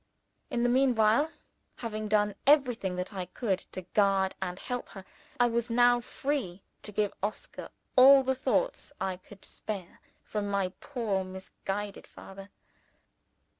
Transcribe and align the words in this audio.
In 0.49 0.63
the 0.63 0.67
meanwhile, 0.69 1.31
having 1.75 2.07
done 2.07 2.33
everything 2.47 2.95
that 2.95 3.13
I 3.13 3.25
could 3.25 3.59
to 3.73 3.83
guard 3.83 4.33
and 4.41 4.57
help 4.57 4.89
her, 4.97 5.05
I 5.39 5.45
was 5.47 5.69
now 5.69 5.99
free 6.01 6.63
to 6.81 6.91
give 6.91 7.11
to 7.11 7.17
Oscar 7.21 7.69
all 7.95 8.23
the 8.23 8.33
thoughts 8.33 8.89
that 8.97 9.05
I 9.05 9.17
could 9.17 9.45
spare 9.45 9.99
from 10.23 10.49
my 10.49 10.69
poor 10.79 11.23
misguided 11.23 12.07
father. 12.07 12.49